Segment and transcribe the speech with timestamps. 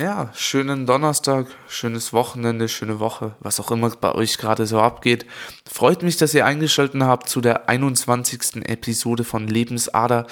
[0.00, 5.26] ja, schönen Donnerstag, schönes Wochenende, schöne Woche, was auch immer bei euch gerade so abgeht.
[5.70, 8.66] Freut mich, dass ihr eingeschaltet habt zu der 21.
[8.66, 10.26] Episode von Lebensader.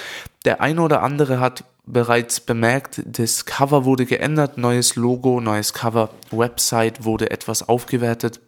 [0.47, 6.11] Der eine oder andere hat bereits bemerkt, das Cover wurde geändert, neues Logo, neues Cover,
[6.31, 8.41] Website wurde etwas aufgewertet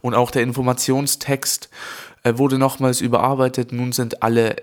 [0.00, 1.68] und auch der Informationstext
[2.22, 3.72] äh, wurde nochmals überarbeitet.
[3.72, 4.56] Nun sind alle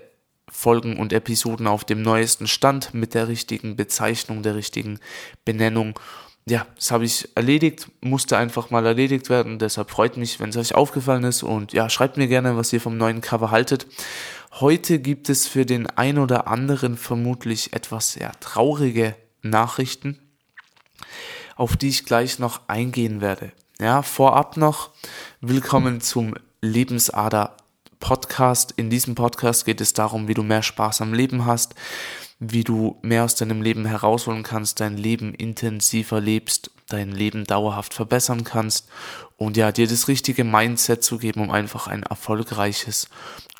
[0.52, 5.00] Folgen und Episoden auf dem neuesten Stand mit der richtigen Bezeichnung, der richtigen
[5.46, 5.98] Benennung.
[6.46, 9.58] Ja, das habe ich erledigt, musste einfach mal erledigt werden.
[9.58, 11.42] Deshalb freut mich, wenn es euch aufgefallen ist.
[11.42, 13.86] Und ja, schreibt mir gerne, was ihr vom neuen Cover haltet.
[14.60, 20.18] Heute gibt es für den ein oder anderen vermutlich etwas sehr traurige Nachrichten,
[21.56, 23.52] auf die ich gleich noch eingehen werde.
[23.80, 24.90] Ja, vorab noch
[25.40, 27.56] willkommen zum Lebensader
[28.02, 28.74] Podcast.
[28.76, 31.74] In diesem Podcast geht es darum, wie du mehr Spaß am Leben hast,
[32.40, 37.94] wie du mehr aus deinem Leben herausholen kannst, dein Leben intensiver lebst, dein Leben dauerhaft
[37.94, 38.88] verbessern kannst
[39.36, 43.08] und ja, dir das richtige Mindset zu geben, um einfach ein erfolgreiches,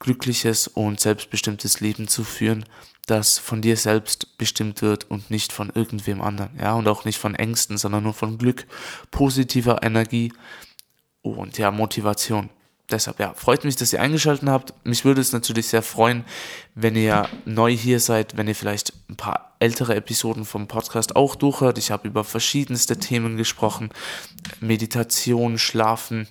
[0.01, 2.65] glückliches und selbstbestimmtes Leben zu führen,
[3.07, 6.51] das von dir selbst bestimmt wird und nicht von irgendwem anderen.
[6.61, 8.67] Ja, und auch nicht von Ängsten, sondern nur von Glück,
[9.13, 10.33] positiver Energie
[11.23, 12.51] und ja, Motivation
[12.93, 14.75] deshalb, ja, freut mich, dass ihr eingeschaltet habt.
[14.85, 16.25] Mich würde es natürlich sehr freuen,
[16.75, 21.35] wenn ihr neu hier seid, wenn ihr vielleicht ein paar ältere Episoden vom Podcast auch
[21.35, 21.79] durchhört.
[21.79, 23.91] Ich habe über verschiedenste Themen gesprochen.
[24.61, 26.29] Meditation, Schlafen,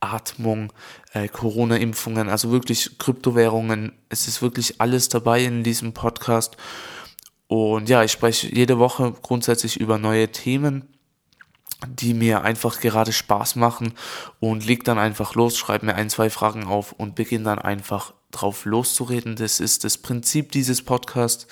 [0.00, 0.72] Atmung,
[1.12, 3.92] äh, Corona-Impfungen, also wirklich Kryptowährungen.
[4.08, 6.56] Es ist wirklich alles dabei in diesem Podcast.
[7.46, 10.91] Und ja, ich spreche jede Woche grundsätzlich über neue Themen
[11.88, 13.94] die mir einfach gerade Spaß machen
[14.40, 18.14] und leg dann einfach los, schreibe mir ein, zwei Fragen auf und beginne dann einfach
[18.30, 19.36] drauf loszureden.
[19.36, 21.46] Das ist das Prinzip dieses Podcasts,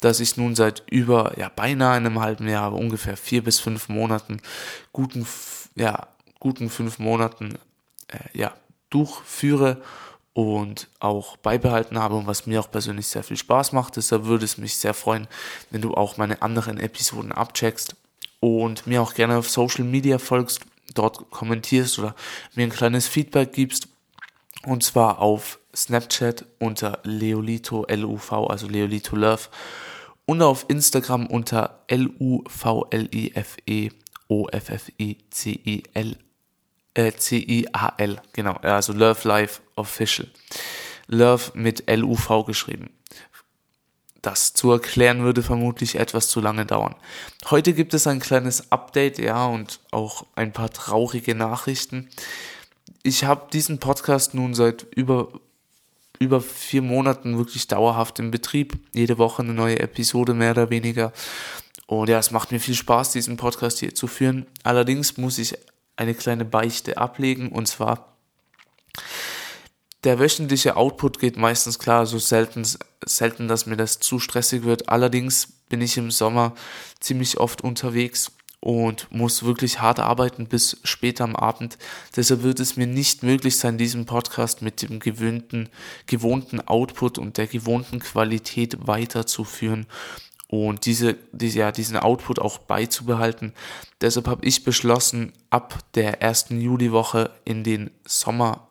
[0.00, 3.88] dass ich nun seit über, ja, beinahe einem halben Jahr, aber ungefähr vier bis fünf
[3.88, 4.40] Monaten,
[4.92, 5.26] guten,
[5.74, 6.08] ja,
[6.40, 7.58] guten fünf Monaten,
[8.08, 8.54] äh, ja,
[8.90, 9.82] durchführe
[10.34, 13.96] und auch beibehalten habe und was mir auch persönlich sehr viel Spaß macht.
[13.96, 15.28] Deshalb würde es mich sehr freuen,
[15.70, 17.96] wenn du auch meine anderen Episoden abcheckst
[18.40, 20.60] und mir auch gerne auf Social Media folgst,
[20.94, 22.14] dort kommentierst oder
[22.54, 23.88] mir ein kleines Feedback gibst.
[24.64, 29.48] Und zwar auf Snapchat unter Leolito LUV, also Leolito Love.
[30.26, 33.90] Und auf Instagram unter L-U-V-L-I-F-E
[34.28, 36.16] O-F-F-I-C-I-L
[36.94, 40.28] äh, C-I-A-L, genau, also Love Life Official.
[41.08, 42.90] Love mit L-U-V geschrieben.
[44.24, 46.94] Das zu erklären würde vermutlich etwas zu lange dauern.
[47.50, 52.08] Heute gibt es ein kleines Update, ja, und auch ein paar traurige Nachrichten.
[53.02, 55.28] Ich habe diesen Podcast nun seit über,
[56.18, 58.78] über vier Monaten wirklich dauerhaft im Betrieb.
[58.94, 61.12] Jede Woche eine neue Episode, mehr oder weniger.
[61.86, 64.46] Und ja, es macht mir viel Spaß, diesen Podcast hier zu führen.
[64.62, 65.58] Allerdings muss ich
[65.96, 68.13] eine kleine Beichte ablegen, und zwar
[70.04, 72.66] der wöchentliche Output geht meistens klar, so selten,
[73.04, 74.88] selten, dass mir das zu stressig wird.
[74.88, 76.54] Allerdings bin ich im Sommer
[77.00, 81.76] ziemlich oft unterwegs und muss wirklich hart arbeiten bis später am Abend.
[82.16, 85.68] Deshalb wird es mir nicht möglich sein, diesen Podcast mit dem gewöhnten,
[86.06, 89.86] gewohnten Output und der gewohnten Qualität weiterzuführen
[90.48, 93.52] und diese, diese, ja, diesen Output auch beizubehalten.
[94.00, 98.68] Deshalb habe ich beschlossen, ab der ersten Juliwoche in den Sommer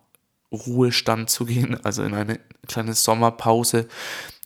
[0.53, 3.87] Ruhestand zu gehen, also in eine kleine Sommerpause.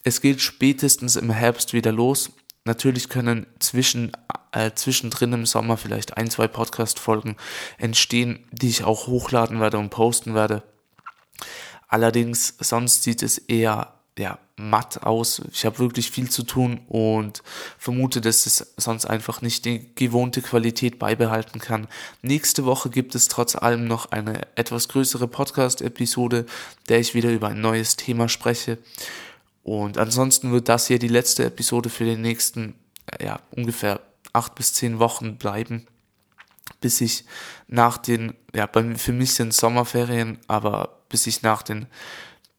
[0.03, 2.31] Es geht spätestens im Herbst wieder los.
[2.63, 4.11] Natürlich können zwischen,
[4.51, 7.35] äh, zwischendrin im Sommer vielleicht ein, zwei Podcast-Folgen
[7.77, 10.63] entstehen, die ich auch hochladen werde und posten werde.
[11.87, 15.41] Allerdings, sonst sieht es eher ja, matt aus.
[15.51, 17.43] Ich habe wirklich viel zu tun und
[17.77, 21.87] vermute, dass es sonst einfach nicht die gewohnte Qualität beibehalten kann.
[22.23, 26.45] Nächste Woche gibt es trotz allem noch eine etwas größere Podcast-Episode,
[26.89, 28.79] der ich wieder über ein neues Thema spreche.
[29.63, 32.73] Und ansonsten wird das hier die letzte Episode für den nächsten,
[33.21, 34.01] ja, ungefähr
[34.33, 35.85] acht bis zehn Wochen bleiben,
[36.81, 37.25] bis ich
[37.67, 41.87] nach den, ja, für mich sind Sommerferien, aber bis ich nach den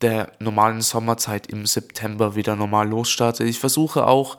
[0.00, 3.44] der normalen Sommerzeit im September wieder normal losstarte.
[3.44, 4.38] Ich versuche auch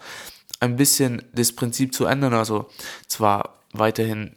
[0.59, 2.69] ein bisschen das Prinzip zu ändern, also
[3.07, 4.35] zwar weiterhin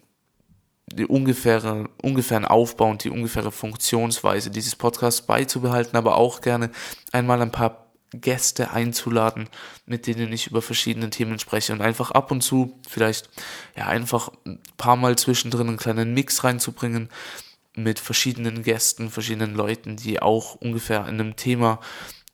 [0.86, 6.70] die ungefähre, ungefähren Aufbau und die ungefähre Funktionsweise dieses Podcasts beizubehalten, aber auch gerne
[7.12, 9.48] einmal ein paar Gäste einzuladen,
[9.86, 13.30] mit denen ich über verschiedene Themen spreche und einfach ab und zu vielleicht
[13.74, 17.08] ja einfach ein paar Mal zwischendrin einen kleinen Mix reinzubringen,
[17.74, 21.80] mit verschiedenen Gästen, verschiedenen Leuten, die auch ungefähr in einem Thema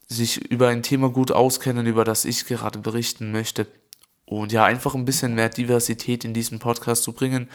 [0.08, 3.66] sich über ein Thema gut auskennen, über das ich gerade berichten möchte.
[4.24, 7.48] und ja, einfach ein bisschen mehr Diversität in diesen Podcast zu bringen.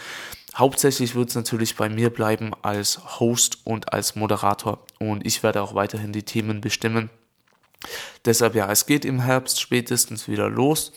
[0.56, 5.62] Hauptsächlich wird es natürlich bei mir bleiben als Host und als Moderator und ich werde
[5.62, 7.10] auch weiterhin die Themen bestimmen.
[8.26, 10.94] Deshalb ja, es geht im Herbst spätestens wieder los,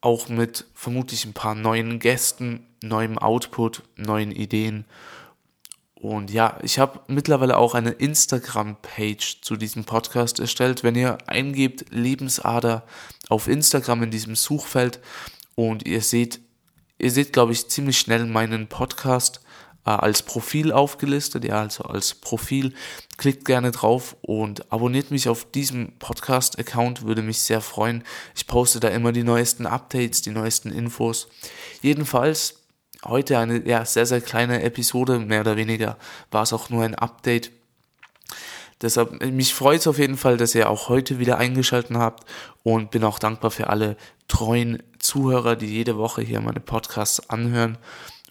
[0.00, 4.84] auch mit vermutlich ein paar neuen Gästen, neuem Output, neuen Ideen
[6.04, 10.82] und ja, ich habe mittlerweile auch eine Instagram-Page zu diesem Podcast erstellt.
[10.82, 12.84] Wenn ihr eingebt Lebensader
[13.30, 15.00] auf Instagram in diesem Suchfeld
[15.54, 16.40] und ihr seht,
[16.98, 19.40] ihr seht, glaube ich, ziemlich schnell meinen Podcast
[19.86, 21.42] äh, als Profil aufgelistet.
[21.46, 22.74] Ja, also als Profil.
[23.16, 28.04] Klickt gerne drauf und abonniert mich auf diesem Podcast-Account, würde mich sehr freuen.
[28.36, 31.28] Ich poste da immer die neuesten Updates, die neuesten Infos.
[31.80, 32.63] Jedenfalls
[33.04, 35.96] heute eine ja, sehr, sehr kleine Episode, mehr oder weniger
[36.30, 37.50] war es auch nur ein Update.
[38.80, 42.24] Deshalb, mich freut es auf jeden Fall, dass ihr auch heute wieder eingeschaltet habt
[42.62, 43.96] und bin auch dankbar für alle
[44.28, 47.78] treuen Zuhörer, die jede Woche hier meine Podcasts anhören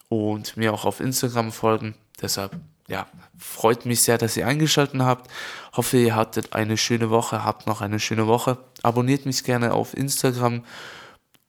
[0.10, 1.96] und mir auch auf Instagram folgen.
[2.22, 2.56] Deshalb,
[2.88, 5.32] ja, freut mich sehr, dass ihr eingeschaltet habt.
[5.76, 8.58] Hoffe, ihr hattet eine schöne Woche, habt noch eine schöne Woche.
[8.84, 10.64] Abonniert mich gerne auf Instagram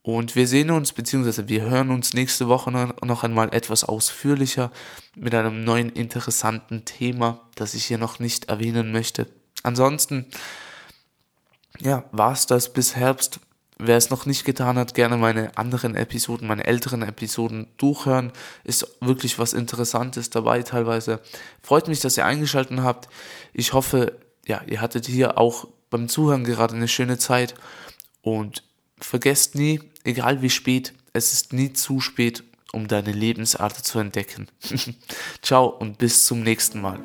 [0.04, 4.70] und wir sehen uns, beziehungsweise wir hören uns nächste Woche noch einmal etwas ausführlicher
[5.16, 9.26] mit einem neuen interessanten Thema, das ich hier noch nicht erwähnen möchte.
[9.62, 10.26] Ansonsten,
[11.80, 13.40] ja, war's das bis Herbst.
[13.78, 18.30] Wer es noch nicht getan hat, gerne meine anderen Episoden, meine älteren Episoden durchhören.
[18.62, 21.20] Ist wirklich was Interessantes dabei teilweise.
[21.62, 23.08] Freut mich, dass ihr eingeschaltet habt.
[23.54, 27.54] Ich hoffe, ja, ihr hattet hier auch beim Zuhören gerade eine schöne Zeit
[28.20, 28.64] und
[28.98, 34.48] vergesst nie, egal wie spät, es ist nie zu spät, um deine Lebensart zu entdecken.
[35.42, 37.00] Ciao und bis zum nächsten Mal.